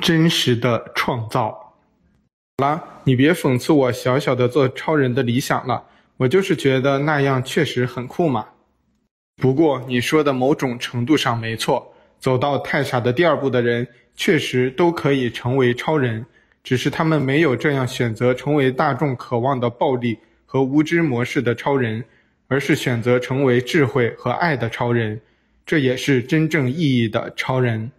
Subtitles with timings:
[0.00, 1.50] 真实的创造。
[2.58, 5.82] 好了，你别讽刺我小小的做超人的理想了，
[6.16, 8.46] 我就是觉得那样确实很酷嘛。
[9.42, 16.24] 不过你说的某种程度上没错，走到太傻的第二步的人，确实都可以成为超人，
[16.62, 20.16] 只是他们没有这样选择成为大众渴望的暴力
[20.46, 22.04] 和无知模式的超人，
[22.46, 25.20] 而是选择成为智慧和爱的超人，
[25.66, 27.90] 这也是真正意义的超人。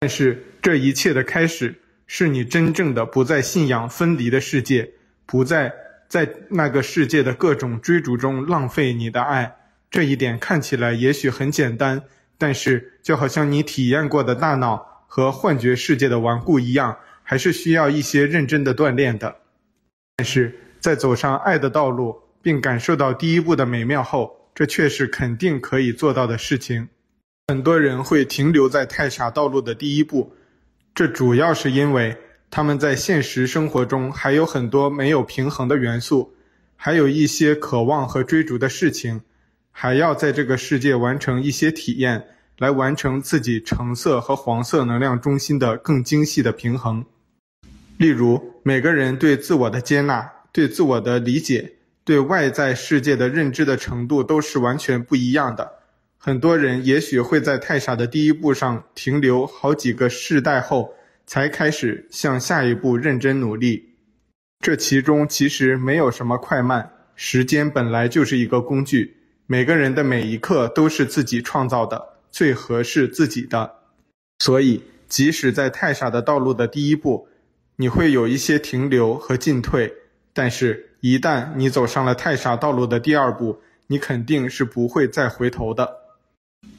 [0.00, 1.74] 但是这一切的开始，
[2.06, 4.90] 是你真正的不再信仰分离的世界，
[5.24, 5.72] 不再
[6.08, 9.56] 在那个世界的各种追逐中浪费你的爱。
[9.90, 12.02] 这一点看起来也许很简单，
[12.36, 19.36] 但是就好像你体验过的大脑和幻觉世界的顽固一样，还是需要一些认真的锻炼的。
[20.18, 26.90] 但是在走上爱的道路，并感受到第一步的美妙后，这却是肯定可以做到的事情。
[27.46, 30.34] 很多人会停留在太傻道路的第一步，
[30.98, 32.16] 这主要是因为
[32.50, 36.34] 他们在现实生活中还有很多没有平衡的元素，
[36.74, 39.20] 还有一些渴望和追逐的事情，
[39.70, 42.24] 还要在这个世界完成一些体验，
[42.58, 47.04] 来完成自己橙色和黄色能量中心的更精细的平衡。
[47.96, 55.77] 例如，每个人对自我的接纳、对自我的理解、对外在世界的认知的程度都是完全不一样的。
[56.20, 60.92] 很多人也许会在太傻的第一步上停留好几个世代后，
[61.26, 63.94] 才开始向下一步认真努力。
[64.60, 69.16] 这其中其实没有什么快慢，时间本来就是一个工具。
[69.46, 73.72] 每个人的每一刻都是自己创造的，最合适自己的。
[74.40, 77.28] 所以，即使在太傻的道路的第一步，
[77.76, 79.94] 你会有一些停留和进退，
[80.34, 86.07] 但是，一旦你走上了太傻道路的第二步，你肯定是不会再回头的。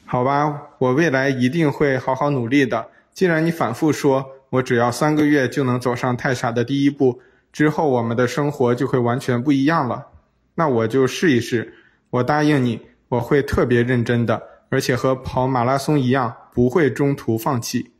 [0.04, 2.88] 好吧，我未来一定会好好努力的。
[3.12, 7.20] 既然你反复说我只要三个月就能走上太傻的第一步，
[7.52, 10.06] 之后我们的生活就会完全不一样了，
[10.54, 11.74] 那我就试一试。
[12.10, 17.92] 我答应你，我会特别认真的，而且和跑马拉松一样，不会中途放弃。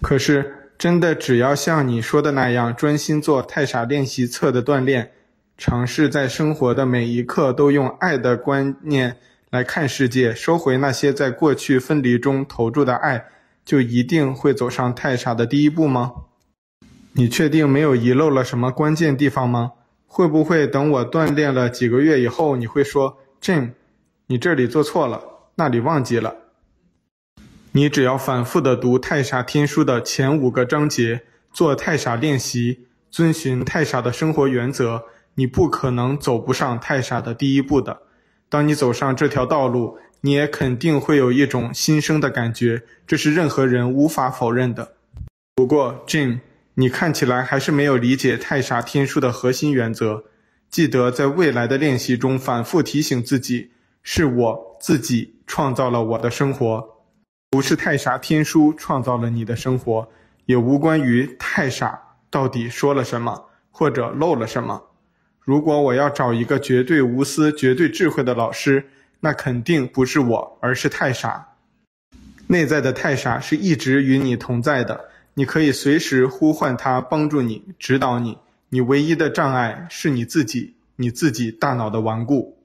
[0.00, 5.12] 可是，真的只要像你说的那样，专心做太傻练习册的锻炼，
[5.58, 9.18] 尝试在生活的每一刻都用爱的观念。
[9.50, 13.26] 来看世界，收回那些在过去分离中投注的爱，
[13.64, 16.12] 就一定会走上太傻的第一步吗？
[17.14, 19.72] 你确定没有遗漏了什么关键地方吗？
[20.06, 23.72] 会不会等我锻炼了几个月以后，你会说，Jim，
[24.28, 25.20] 你这里做错了，
[25.56, 26.36] 那里忘记了？
[27.72, 31.22] 你只要反复地读《太傻天书》的前五个章节，
[31.52, 38.02] 做太傻练习，遵循太傻的生活原则，你不可能走不上太傻的第一步的。
[38.50, 44.96] 当你走上这条道路，你也肯定会有一种新生的感觉，这是任何人无法否认的。
[45.54, 46.40] 不过，Jim，
[46.74, 50.24] 你看起来还是没有理解太傻天书的核心原则。
[50.68, 53.70] 记得在未来的练习中反复提醒自己：
[54.02, 56.84] 是我自己创造了我的生活，
[57.50, 60.08] 不是太傻天书创造了你的生活，
[60.46, 64.89] 也无关于太傻到底说了什么或者漏了什么。
[65.42, 68.84] 如果我要找一个绝对无私、绝对智慧的老师，
[69.20, 71.48] 那肯定不是我，而是太傻。
[72.46, 78.38] 内在的太傻是一直与你同在的，你可以随时呼唤他帮助你、指导你。
[78.68, 82.58] 你唯一的障碍是你自己，你自己大脑的顽固。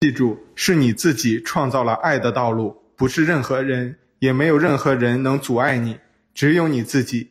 [0.00, 5.98] 记住，是你自己创造了爱的道路，不是任何人，也没有任何人能阻碍你，
[6.34, 7.30] 只有你自己。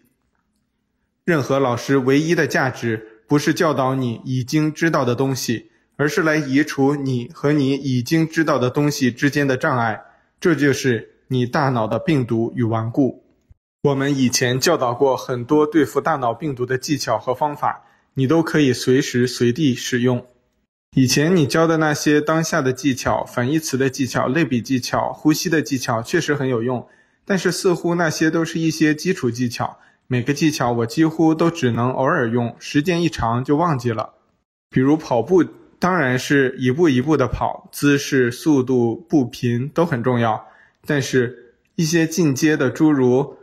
[1.24, 3.17] 任何老师唯一的价值。
[3.28, 10.02] 不是教导你已经知道的东西，而是来移除你和你已经知道的东西之间的障碍。
[10.40, 13.24] 这就是你大脑的病毒与顽固。
[13.84, 17.84] 我们以前教导过很多对付大脑病毒的技巧和方法，
[18.14, 20.26] 你都可以随时随地使用。
[20.96, 26.88] 以前你教的那些当下的技巧、反义词的技巧、类比技巧、呼吸的技巧，确实很有用，
[27.26, 29.78] 但是似乎那些都是一些基础技巧。
[30.08, 34.14] 每个技巧我几乎都只能偶尔用，时间一长就忘记了。
[34.70, 35.44] 比如跑步，
[35.80, 40.48] 当然是一步一步的跑，姿势、速度、步频都很重要。
[40.86, 43.36] 但是，一些进阶的，诸如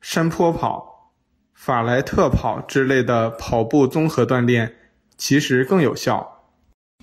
[0.00, 1.12] 山坡跑、
[1.52, 4.74] 法莱特跑之类的跑步综合锻炼，
[5.18, 6.44] 其实更有效。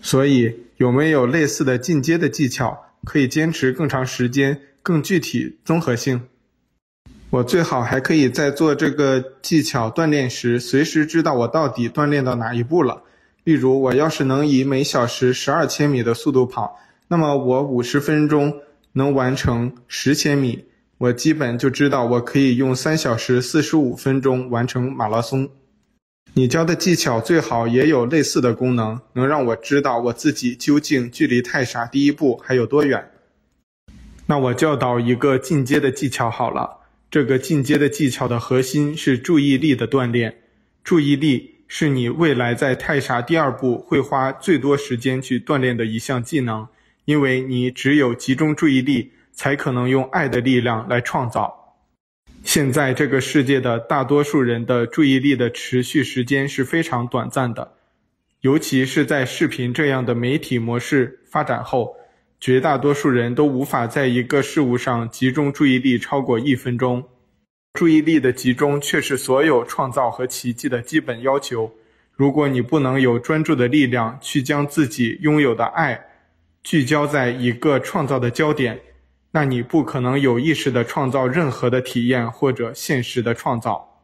[0.02, 6.28] 所以，有没有类似的进阶的技巧，可以坚持更长时间、更具体、综合性？
[7.34, 13.02] 我最好还可以在做这个技巧锻炼时，随时知道我到底锻炼到哪一步了。
[13.44, 20.66] 例如，我要是能以每小时十二千米的速度跑，那么我五十分钟能完成十千米；
[21.00, 25.50] 我基本就知道我可以用三小时四十五分钟完成马拉松。
[26.36, 33.10] 你教的技巧最好也有类似的功能，能让我知道我自己究竟距离太傻第一步还有多远。
[34.28, 36.82] 那我教导一个进阶的技巧好了。
[37.14, 40.36] 这个进阶的技巧的核心是注意力的锻炼。
[40.84, 46.68] 注意力是你未来在太傻第二步会花最多时间去锻炼的一项技能，
[47.06, 51.76] 因为你只有集中注意力，才可能用爱的力量来创造。
[52.44, 57.74] 现在这个世界的大多数人的注意力的持续时间是非常短暂的，
[58.42, 61.96] 尤其是在视频这样的媒体模式发展后。
[62.44, 67.02] 绝大多数人都无法在一个事物上集中注意力超过一分钟。
[67.72, 71.72] 注意力的集中却是所有创造和奇迹的基本要求。
[72.12, 75.98] 如果你不能有专注的力量去将自己拥有的爱
[76.64, 78.78] 聚焦在一个创造的焦点，
[79.32, 84.04] 那你不可能有意识地创造任何的体验或者现实的创造。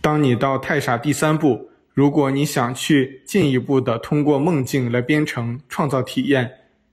[0.00, 6.48] 当你到太傻第三步，如果你想去进一步地通过梦境来编程创造体验。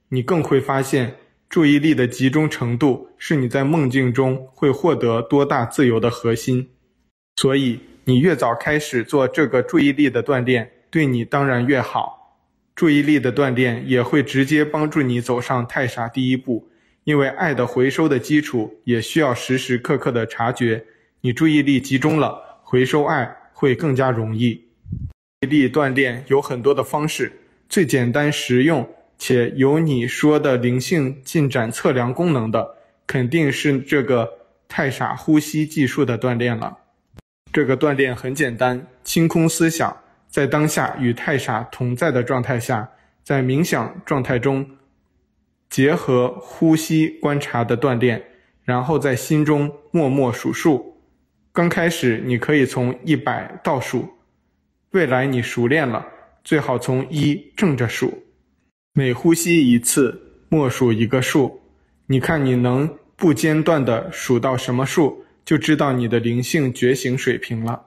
[0.10, 1.16] 你更会发现，
[1.48, 6.70] 注意力的集中程度是你在梦境中会获得多大自由的核心。
[7.36, 12.38] 所以，你越早开始做这个注意力的锻炼，对你当然越好。
[12.76, 16.70] 注意力的锻炼也会直接帮助你走上太傻第一步，
[17.04, 20.86] 因为爱的回收的基础也需要时时刻刻的察觉。
[21.22, 24.56] 你注意力集中了，回收爱会更加容易。
[25.42, 27.32] 注意力锻炼有很多的方式，
[27.68, 28.88] 最简单实用。
[29.20, 34.28] 且有你说的灵性进展测量功能的，肯定是这个
[34.68, 36.76] 太傻呼吸技术的锻炼了。
[37.52, 39.96] 这个锻炼很简单，清空思想，
[40.30, 42.90] 在当下与太傻同在的状态下，
[43.22, 44.66] 在冥想状态中，
[45.70, 48.24] 结合呼吸观察的锻炼，
[48.64, 50.96] 然后在心中默默数数。
[51.52, 54.08] 刚开始你可以从一百倒数，
[54.92, 56.06] 未来你熟练了，
[56.44, 58.29] 最好从一正着数。
[59.00, 61.62] 每呼吸一次，默数一个数。
[62.08, 67.82] 你看你能不间断地数到什么数，就知道你的灵性觉醒水平了。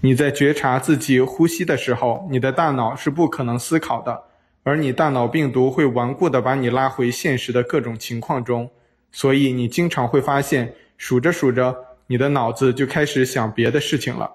[0.00, 4.18] 你在觉察自己呼吸的时候，你的大脑是不可能思考的，
[4.62, 8.70] 而你大脑病毒会顽固地把你拉回现实的各种情况中。
[9.12, 11.76] 所以你经常会发现，数着数着，
[12.06, 14.30] 你的脑子就开始想别的事情了。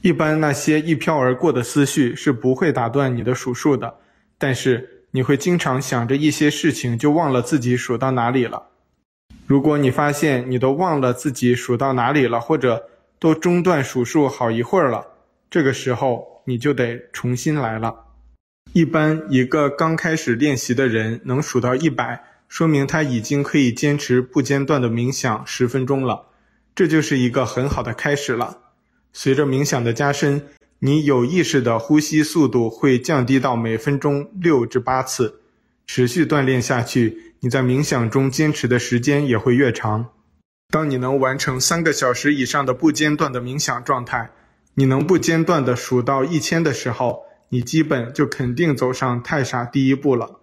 [0.00, 3.94] 一般那些一飘而过的思绪是不会打断你的数数的。
[4.38, 8.64] 但是你会经常想着一些事情，就忘了自己数到哪里了。
[9.46, 12.88] 如果你发现你都忘了自己数到哪里了，或者
[13.18, 15.06] 都中断数数好一会儿了，
[15.48, 17.94] 这个时候你就得重新来了。
[18.72, 26.26] 一般一个刚开始练习的人能数到一百，说明他已经可以坚持不间断的冥想十分钟了，
[26.74, 28.58] 这就是一个很好的开始了。
[29.12, 35.40] 随着冥想的加深，你有意识的呼吸速度会降低到每分钟六至八次，
[35.86, 40.10] 持续锻炼下去，你在冥想中坚持的时间也会越长。
[40.68, 44.30] 当你能完成三个小时以上的不间断的冥想状态，
[44.74, 50.40] 你能不间断的数到一千的时候，你基本就肯定走上太傻第一步了。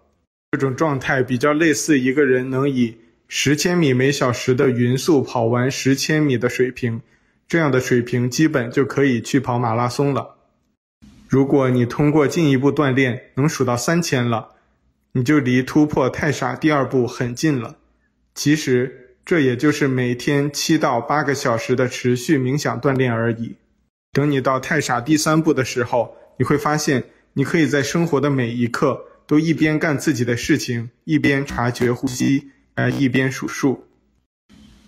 [0.51, 2.97] 这种状态比较类似一个人能以
[3.27, 7.01] 十千米每小时的匀速跑完十千米的水平。
[7.47, 10.37] 这样的水平基本就可以去跑马拉松了。
[11.27, 14.49] 如果你通过进一步锻炼能数到三千了，
[15.13, 17.77] 你就离突破太傻第二步很近了。
[18.35, 23.55] 其实这也就是每天七到八个小时的持续冥想锻炼而已。
[24.11, 27.03] 等你到太傻第三步的时候，你会发现
[27.33, 33.87] 你可以在生活的每一刻都一边干自己的事情，一边察觉呼吸，呃，一边数数。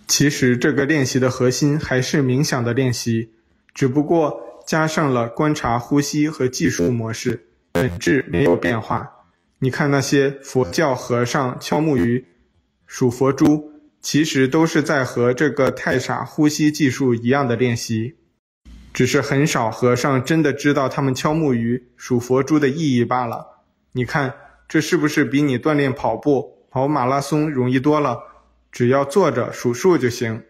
[0.08, 3.32] 其实这个练习的核心还是冥想的练习，
[3.74, 9.12] 只不过加上了观察呼吸和技术模式，本质没有变化。
[9.60, 12.26] 你看那些佛教和尚敲木鱼、
[12.86, 13.72] 数佛珠，
[14.02, 18.16] 其实都是在和这个太傻呼吸技术一样的练习，
[18.94, 23.64] 只是很少和尚真的知道他们敲木鱼、数佛珠的意义罢了。
[23.94, 24.34] 你看，
[24.68, 28.20] 这是不是比你锻炼跑步、跑马拉松容易多了？
[28.76, 30.44] 只要坐着数数就行，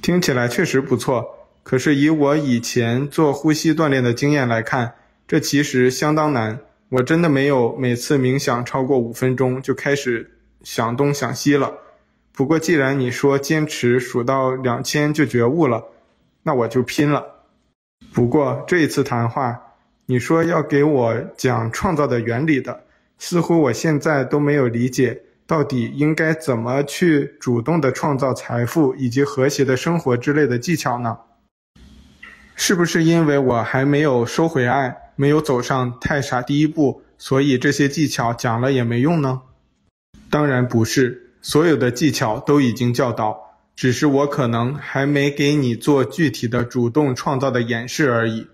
[0.00, 1.46] 听起来确实不错。
[1.62, 4.94] 可是以我以前做呼吸锻炼的经验来看，
[5.28, 6.58] 这其实相当难。
[6.88, 11.74] 我真的没有每次冥想超过五分钟就开始想东想西了。
[12.32, 15.84] 不过既然你说坚持数到两千就觉悟了，
[16.44, 17.26] 那我就拼了。
[18.14, 19.60] 不过这一次谈话，
[20.06, 22.84] 你说要给我讲创造的原理的，
[23.18, 25.20] 似乎我现在都没有理解。
[25.46, 31.18] 到底应该怎么去主动的创造财富以及和谐的生活之类的技巧呢？
[32.56, 39.42] 是不是因为我还没有收回爱，没有走上太傻第一步，所以这些技巧讲了也没用呢？
[40.30, 48.46] 当然不是，所有的技巧都已经教导，只是我可能还没给你做具体的主动创造的演示而已。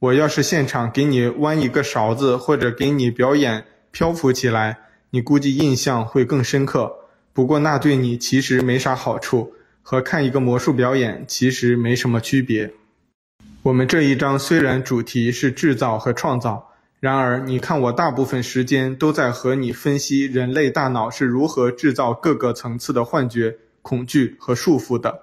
[0.00, 4.78] 我要是现场给你弯一个勺子，或者给你表演漂浮起来，
[5.10, 6.92] 你估计印象会更深刻。
[7.32, 12.72] 不过那对你其实没啥好处，和看一个魔术表演其实没什么区别。
[13.62, 25.22] 我们这一章虽然主题是制造和创造，然而你看我大部分时间都在和你分析人类大脑是如何制造各个层次的幻觉、恐惧和束缚的，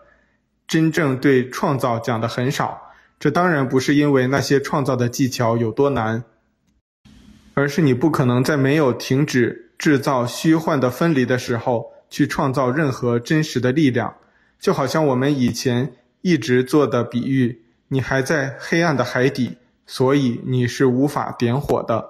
[0.67, 2.81] 真正对创造讲的很少。
[3.19, 6.23] 这当然不是因为那些创造的技巧有多难，
[7.53, 14.15] 而是你不可能在没有停止制造虚幻的分离的时候去创造任何真实的力量。
[14.60, 22.10] 就好像我们以前一直做的比喻，你还在黑暗的海底，所以你是无法点火的。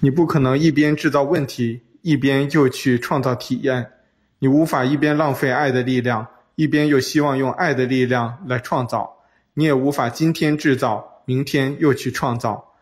[0.00, 3.92] 你不可能一边制造问题，一边又去创造体验。
[4.40, 6.26] 你无法一边浪费爱的力量，
[6.56, 9.16] 一边又希望用爱的力量来创造。
[9.54, 12.74] 你也无法今天制造，明天又去创造，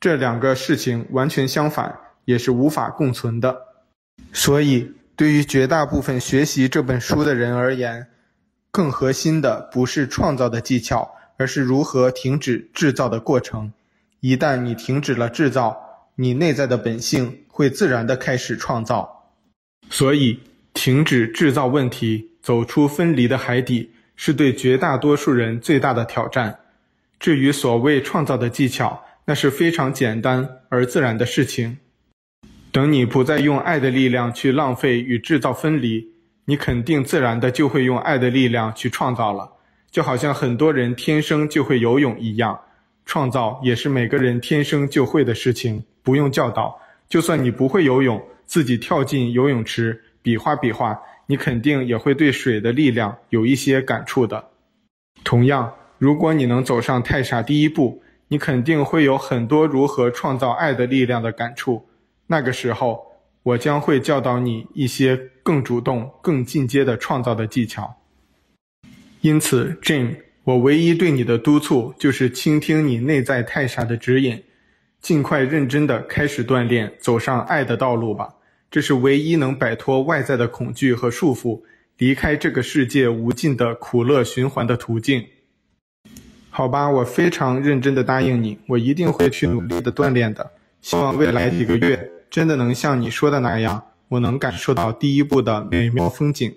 [0.00, 3.56] 这两个事情完全相反，也是无法共存的。
[4.34, 8.06] 所以，对于绝大部分学习这本书的人而言，
[8.70, 13.72] 更核心的不是创造的技巧，而是如何停止制造的过程。
[14.20, 15.74] 一旦你停止了制造，
[16.16, 19.32] 你内在的本性会自然地开始创造。
[19.88, 20.38] 所以，
[20.74, 23.90] 停止制造问题，走出分离的海底。
[24.20, 26.58] 是对绝大多数人最大的挑战。
[27.20, 31.78] 至于所谓创造的技巧，那是非常简单而自然的事情。
[32.78, 36.12] 等你不再用爱的力量去浪费与制造分离，
[36.44, 39.50] 你肯定自然的就会用爱的力量去创造了。
[39.90, 42.56] 就好像很多人天生就会游泳一样，
[43.04, 46.80] 创造也是每个人天生就会的事情，不用教导。
[47.08, 50.96] 就算你不会游泳，自己跳进游泳池，比划比划。
[51.26, 54.50] 你肯定也会对水的力量有一些感触的。
[55.24, 61.87] 同样，如果你能走上太傻第一步，你肯定会有很多如何创造爱的力量的感触。
[62.30, 63.04] 那个时候，
[63.42, 67.96] 我将会教导你一些更主动、更进阶的创造的技巧。
[69.22, 74.44] 因此，Jim，我唯一对你的督促就是倾听你内在太傻的指引，
[75.00, 78.34] 尽快认真地开始锻炼，走上爱的道路吧。
[78.70, 81.62] 这是唯一能摆脱外在的恐惧和束缚，
[81.96, 85.24] 离开这个世界无尽的苦乐循环的途径。
[86.50, 90.50] 好吧，我非常认真的答应你，我一定会去努力的锻炼的。
[90.80, 96.54] 希望未来几个月真的能像你说的那样，我能感受到第一步的美妙风景。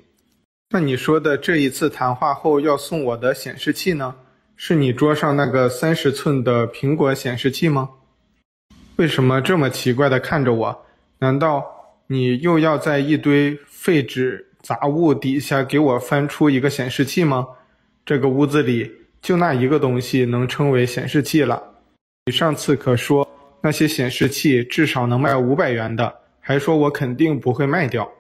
[0.70, 4.16] 那你说的这一次谈话后要送我的显示器呢？
[4.56, 7.90] 是你桌上那个三十寸的苹果显示器吗？
[8.98, 10.86] 为什么这么奇怪的看着我？
[11.20, 11.66] 难道？
[12.08, 17.48] 你又要在一堆废纸杂物底下给我翻出一个显示器吗？
[18.06, 21.64] 这个屋子里就那一个东西能称为显示器了。
[22.26, 23.26] 你上次可说
[23.62, 28.12] 那些显示器至少能卖五百元的，还说我肯定不会卖掉。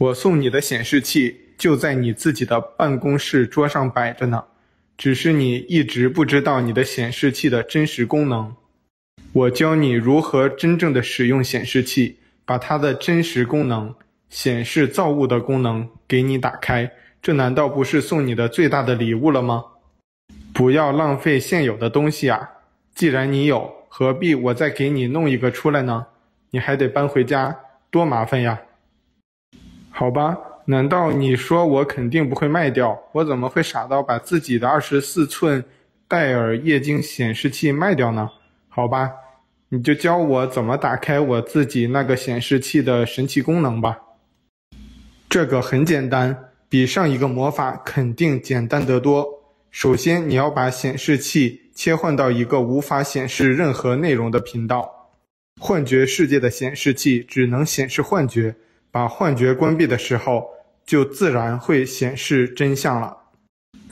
[0.00, 4.44] 我送你的显示器就在你自己的办公室桌上摆着呢，
[4.96, 8.54] 只是你一直不知道你的显示器的真实功能。
[9.32, 12.16] 我教你如何真正的使用显示器。
[12.48, 13.94] 把它的真实功能，
[14.30, 19.62] 显示造物的功能给你打开，这难道不是送你的最大的礼物了吗？
[20.54, 22.48] 不要浪费现有的东西啊！
[22.94, 26.06] 既然你有，何必我再给你弄一个出来呢？
[26.50, 27.58] 你还得搬回家，
[27.90, 28.60] 多麻烦呀！
[29.90, 32.96] 好吧，难道你说我肯定不会卖掉？
[33.10, 35.64] 我怎么会傻到把自己的二十四寸
[36.06, 38.30] 戴尔液晶显示器卖掉呢？
[38.68, 39.10] 好吧。
[39.70, 43.98] 你就教我怎么打开我自己那个显示器的神奇功能吧。
[45.28, 49.26] 这个很简单，比上一个魔法肯定简单得多。
[49.72, 55.12] 首先，你要把显示器切换到一个无法显示任何内容的频道。
[55.60, 58.52] 幻觉世界的显示器只能显示幻觉，
[58.90, 60.44] 把幻觉关闭的时候，
[60.84, 63.16] 就自然会显示真相了。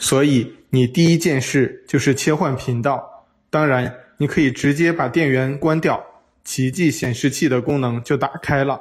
[0.01, 3.25] 所以，你第一件事就是切换频道。
[3.49, 3.95] 当然。
[4.19, 6.03] 你可以直接把电源关掉，
[6.43, 8.81] 奇迹显示器的功能就打开了。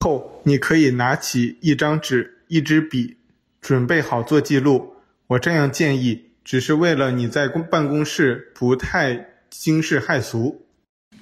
[0.00, 3.18] 后你可以拿起一张纸、一支笔，
[3.60, 4.94] 准备好做记录。
[5.26, 10.66] 我这样建议，只是为了你在公办公室不太惊世骇俗。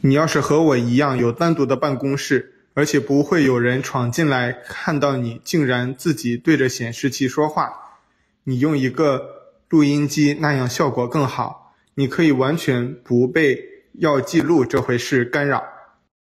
[0.01, 7.73] 你要是和我一样有单独的办公室，而且不会有人闯进来看到你竟然自己对着显示器说话。
[8.45, 9.23] 你用一个
[9.69, 11.75] 录音机，那样效果更好。
[11.95, 13.63] 你可以完全不被
[13.93, 15.63] 要记录这回事干扰。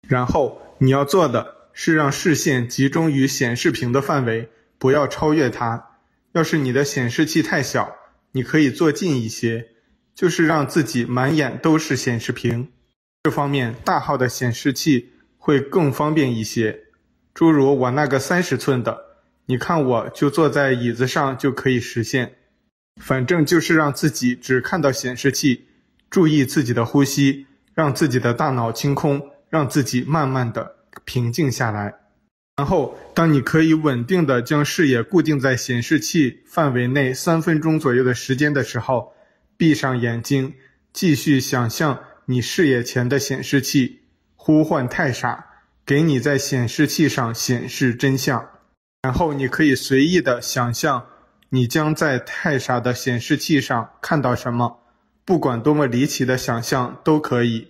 [0.09, 5.91] 然后你要做的是让视线集中于显示屏的范围，不要超越它。
[6.33, 7.98] 要是你的显示器太小，
[8.33, 9.69] 你可以坐近一些，
[10.15, 12.69] 就是让自己满眼都是显示屏。
[13.23, 16.85] 这方面大号的显示器会更方便一些。
[17.35, 18.99] 诸如我那个三十寸的，
[19.47, 22.35] 你看我就坐在椅子上就可以实现。
[23.01, 25.69] 反正就是让自己只看到显示器，
[26.11, 31.95] 注意自己的呼吸，让自己的大脑清空，让自己慢慢的平静下来。
[32.59, 39.13] 然后，当你可以稳定的将视野固定在显示器范围内三分钟左右的时间的时候，
[39.57, 40.55] 闭上眼睛，
[40.93, 44.01] 继续想象你视野前的显示器，
[44.35, 45.47] 呼唤太傻，
[45.87, 48.49] 给你在显示器上显示真相。
[49.03, 51.07] 然后你可以随意的想象，
[51.51, 54.81] 你将在太傻的显示器上看到什么，
[55.25, 57.69] 不管多么离奇的想象都可以。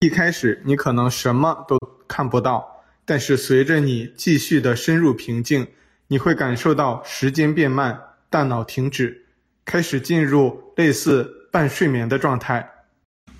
[0.00, 2.73] 一开始你可能什么都看不到。
[3.04, 5.66] 但是随着你继续的深入平静，
[6.08, 9.26] 你会感受到时间变慢，大脑停止，
[9.64, 12.70] 开始进入类似半睡眠的状态。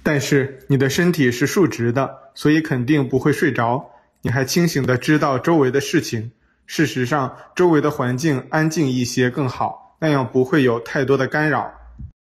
[0.02, 3.90] 但是你的身体是竖直的，所以肯定不会睡着。
[4.20, 6.30] 你还清醒的知道周围的事情。
[6.66, 11.72] 事实上，周围的环境安静一些更好，那样不会有太多的干扰。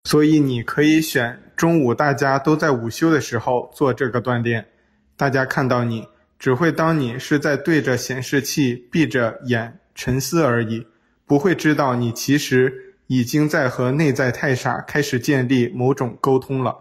[0.04, 4.66] 所以你可以选中午大家都在午休的时候做这个锻炼，
[5.16, 6.08] 大家看到你。
[6.42, 10.88] 只会当你是在对着显示器闭着眼沉思而已，
[11.28, 16.76] 不会知道你其实已经在和内在太傻开始建立某种沟通了。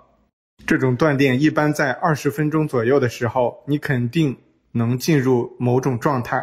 [0.65, 4.35] 这种锻炼一般在二十分钟左右的时候，你肯定
[4.73, 6.43] 能进入某种状态。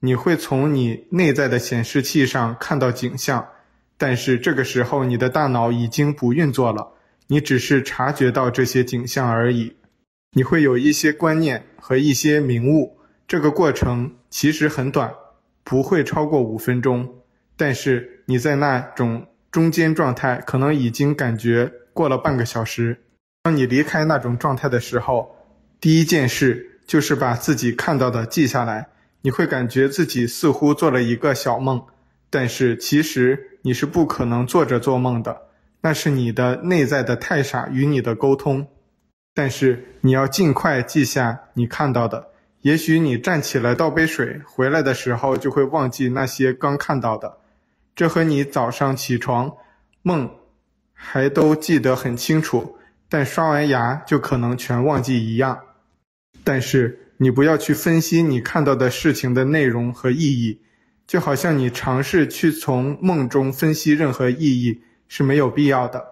[0.00, 3.46] 你会从你内在的显示器上看到景象，
[3.98, 6.94] 但是这个时候你的大脑已经不运作了，
[7.26, 9.76] 你只是察觉到这些景象而已。
[10.34, 12.96] 你会有一些观念和一些明悟，
[13.28, 15.12] 这个过程其实很短，
[15.62, 17.06] 不会超过五分钟。
[17.54, 23.02] 但是你在那种中间状态，可能已经感觉过了半个小时。
[23.42, 25.36] 当你离开那种状态的时候，
[25.78, 28.88] 第一件事就是把自己看到的记下来。
[29.20, 31.84] 你会感觉自己似乎做了一个小梦，
[32.30, 35.42] 但是其实你是不可能做着做梦的，
[35.82, 38.66] 那是你的内在的太傻与你的沟通。
[39.34, 42.28] 但是你要尽快记下你看到的，
[42.60, 47.38] 也许你站起来倒杯水，回来的时候就会忘记那些刚看到的。
[47.94, 49.52] 这和你早上起床
[50.02, 50.30] 梦
[50.92, 52.76] 还都记得很清楚，
[53.08, 55.58] 但刷完牙就可能全忘记一样。
[56.44, 60.60] 但是你不要去分析你看到的事情的内容和意义，
[61.06, 66.04] 就好像你尝试去从梦中分析任何意义是没有必要的。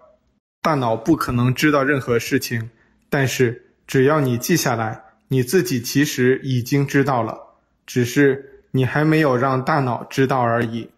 [0.63, 2.71] 大脑不可能知道任何事情。
[3.11, 7.39] 但是只要你记下来，你自己其实已经知道了，
[7.85, 10.89] 只是你还没有让大脑知道而已。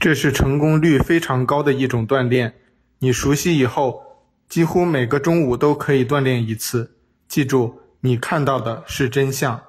[0.00, 2.54] 这是成功率非常高的一种锻炼。
[2.98, 4.02] 你熟悉以后，
[4.48, 6.96] 几乎每个中午都可以锻炼一次。
[7.28, 9.60] 记住，你看到的是真相，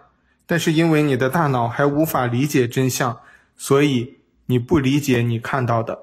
[0.48, 3.20] 但是因为你的大脑还无法理解真相，
[3.56, 4.16] 所以
[4.48, 6.00] 你不理解你看到的。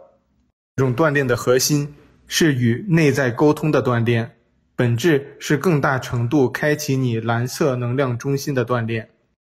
[0.76, 1.94] 这种锻炼的核心
[2.28, 4.35] 是与内在沟通的锻炼。
[4.78, 9.08] 本质是更大程度开启你蓝色能量中心的锻炼。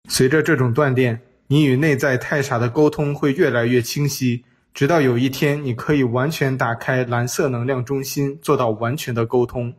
[0.07, 9.73] 随着这种锻炼，你与内在太傻的沟通会越来越清晰，直到有一天你可以完全打开蓝色能量中心，做到完全的沟通。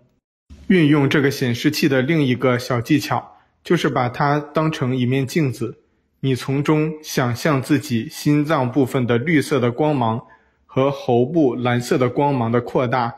[0.66, 5.79] 运用这个显示器的另一个小技巧，就是把它当成一面镜子，
[6.20, 10.20] 你从中想象自己心脏部分的绿色的光芒
[10.66, 13.14] 和喉部蓝色的光芒的扩大。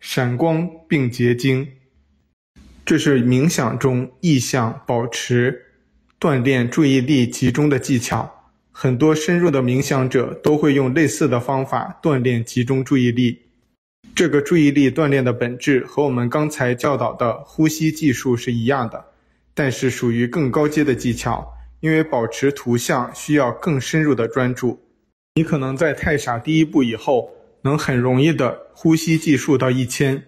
[0.00, 1.66] 闪光并结晶，
[2.84, 5.64] 这是冥想中意象保持
[6.20, 8.52] 锻炼注意力集中的技巧。
[8.70, 13.40] 很多深入的冥想者都会用类似的方法锻炼集中注意力。
[14.14, 19.04] 这个注意力锻炼的本质和我们刚才教导的呼吸技术是一样的，
[19.52, 24.80] 但是属于更高阶的技巧，因为保持图像需要更深入的专注。
[25.34, 27.34] 你可能在太傻第一步以后。
[27.68, 30.24] 能很容易的呼吸计数到一千，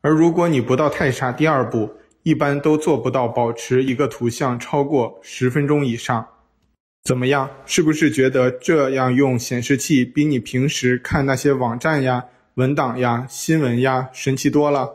[0.00, 6.24] 而如果你不到太傻第二步，一般都做不到保持一个图像超过十分钟以上。
[7.02, 7.50] 怎么样？
[7.66, 14.88] 是不是觉得这样用显示器比你平时看那些网站呀、文档呀、新闻呀神奇多了？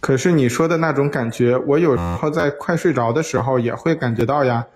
[0.00, 4.66] 可是你说的那种感觉，我有时候在快睡着的时候也会感觉到呀，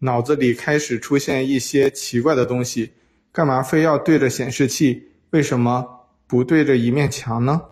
[0.00, 2.90] 脑子里开始出现一些奇怪的东西。
[3.32, 5.12] 干嘛非要对着显示器？
[5.30, 7.62] 为什么不对着一面墙呢？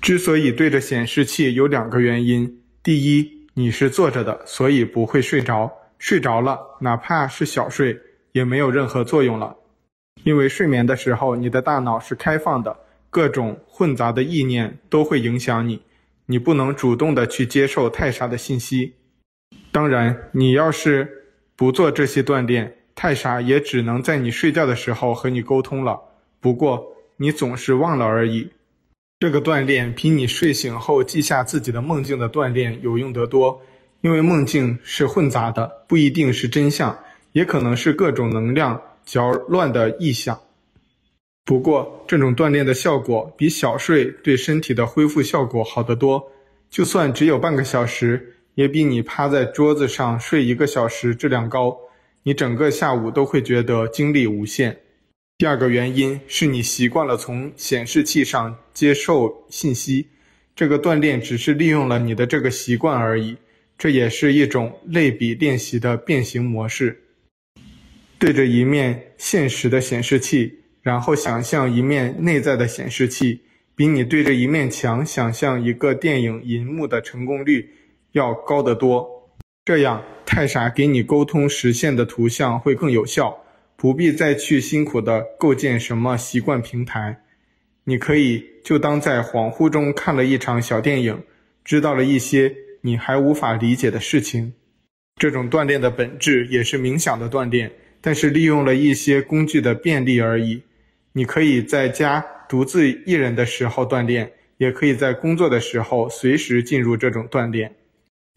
[0.00, 2.62] 之所以对着显示器，有两个原因。
[2.82, 5.72] 第一，你是坐着的，所以不会睡着。
[5.98, 7.98] 睡着了，哪怕是小睡，
[8.32, 9.56] 也没有任何作用了。
[10.24, 12.76] 因为睡眠的时候，你的大脑是开放的，
[13.08, 15.80] 各种混杂的意念都会影响你，
[16.26, 18.94] 你不能主动的去接受太傻的信息。
[19.70, 26.00] 当然，你要是不做这些锻炼，太傻也只能在你睡觉的时候和你沟通了。
[26.42, 28.50] 不过，你总是忘了而已。
[29.20, 33.62] 这个锻炼比你睡醒后记下自己的梦境的锻炼有用得多，
[34.00, 36.98] 因为梦境是混杂的，不一定是真相，
[37.30, 38.82] 也可能是各种能量。
[39.04, 40.40] 搅乱的臆想。
[41.44, 46.30] 不过，这种锻炼的效果比小睡对身体的恢复效果好得多。
[46.70, 51.76] 就算只有半个小时，也比你趴在桌子上睡一个小时质量高。
[52.22, 54.81] 你整个下午都会觉得精力无限。
[55.42, 60.06] 第二个原因是你习惯了从显示器上接受信息，
[60.54, 63.36] 这个锻炼只是利用了你的这个习惯而已。
[63.76, 66.96] 这也是一种类比练习的变形模式。
[68.20, 73.40] 对着一面现实的显示器，然后想象一面内在的显示器，
[73.74, 77.68] 比你对着一面墙想象一个电影银幕的成功率
[78.12, 79.04] 要高得多。
[79.64, 83.36] 这样，太傻给你沟通实现的图像会更有效，
[83.82, 87.24] 不必再去辛苦地构建什么习惯平台。
[87.82, 91.20] 你可以就当在恍惚中看了一场小电影，
[91.64, 94.52] 知道了一些你还无法理解的事情。
[95.16, 97.72] 这种锻炼的本质也是冥想的锻炼。
[98.00, 100.62] 但是利用了一些工具的便利而已。
[101.12, 107.74] 你可以在家独自一人的时候锻炼，也可以在工作的时候随时进入这种锻炼。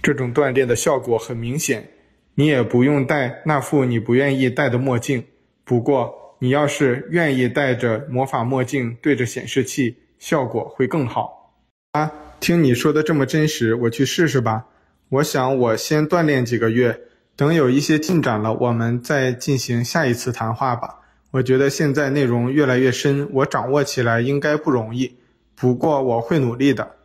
[0.02, 1.88] 这种锻炼的效果很明显，
[2.34, 5.24] 你也不用戴那副你不愿意戴的墨镜。
[5.66, 11.56] 不过，你要是愿意戴着魔法墨镜对着显示器，效果会更好。
[11.92, 14.66] 啊，听你说的这么真实，我去试试吧。
[15.10, 17.02] 我想我先锻炼几个月。
[17.38, 21.02] 等有一些进展了，我们再进行下一次谈话吧。
[21.32, 25.18] 我觉得现在内容越来越深，我掌握起来应该不容易，
[25.54, 26.96] 不过我会努力的。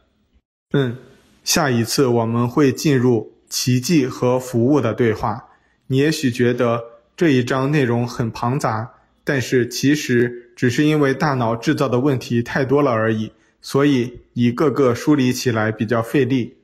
[0.73, 0.97] 嗯，
[1.43, 5.49] 下一次我们会进入奇迹和服务的对话。
[5.89, 6.81] 你也许觉得
[7.21, 8.93] 这一章内容很庞杂，
[9.25, 13.31] 但是其实只是因为大脑制造的问题太多了而已，
[13.61, 16.57] 所以一个个梳理起来比较费力。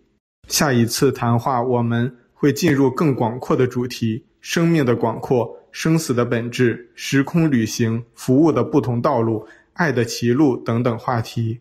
[0.48, 2.16] 下一次谈话我们。
[2.32, 11.60] 会进入更广阔的主题：生命的广阔、生死的本质、时空旅行、服务的不同道路、爱的歧路等等话题。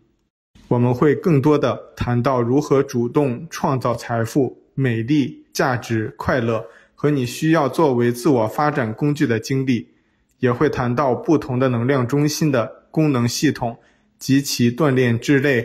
[0.68, 6.64] 我们会更多的谈到如何主动创造财富、美丽、价值、快乐
[7.06, 9.86] 和你需要作为自我发展工具的经历，
[10.40, 13.78] 也会谈到不同的能量中心的功能系统
[14.18, 15.64] 及其锻炼之类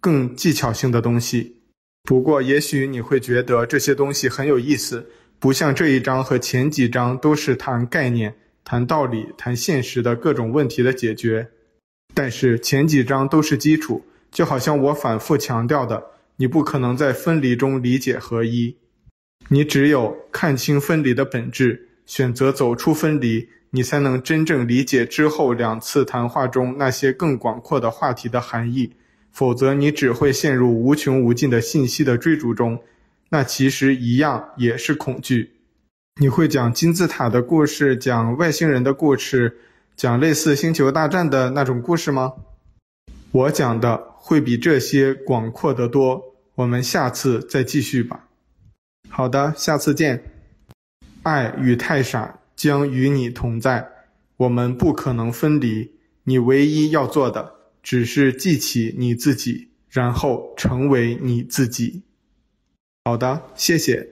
[0.00, 1.58] 更技巧性的东西。
[2.02, 11.48] 不过，也许你会觉得这些东西很有意思，不像这一章和前几章都是谈概念、谈道理、谈现实的各种问题的解决。
[12.12, 16.02] 但是前几章都是基础，就好像我反复强调的，
[16.38, 18.76] 你不可能在分离中理解合一。
[19.48, 28.92] 你只有看清分离的本质，选择走出分离，你才能真正理解之后两次谈话中那些更广阔的话题的含义。
[29.30, 32.78] 否则，你只会陷入无穷无尽的信息的追逐中，
[33.30, 35.52] 那其实一样也是恐惧。
[36.20, 39.56] 你会讲金字塔的故事，讲外星人的故事，
[39.96, 42.34] 讲类似星球大战的那种故事吗？
[43.30, 46.22] 我讲的会比这些广阔得多。
[46.54, 48.28] 我们下次再继续吧。
[49.14, 50.24] 好的，下次见。
[51.22, 53.86] 爱与太傻将与你同在，
[54.38, 55.92] 我们不可能分离。
[56.24, 57.56] 你唯一要做的。
[57.82, 62.04] 只是记起你自己，然后成为你自己。
[63.04, 64.08] 好的，谢谢。